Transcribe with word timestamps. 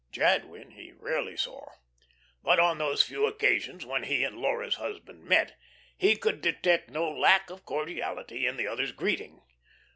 Jadwin 0.11 0.71
he 0.71 0.91
rarely 0.91 1.37
saw. 1.37 1.63
But 2.41 2.59
on 2.59 2.79
those 2.79 3.03
few 3.03 3.27
occasions 3.27 3.85
when 3.85 4.01
he 4.05 4.23
and 4.23 4.35
Laura's 4.35 4.77
husband 4.77 5.25
met, 5.25 5.55
he 5.95 6.15
could 6.15 6.41
detect 6.41 6.89
no 6.89 7.07
lack 7.07 7.51
of 7.51 7.65
cordiality 7.65 8.47
in 8.47 8.57
the 8.57 8.65
other's 8.65 8.93
greeting. 8.93 9.43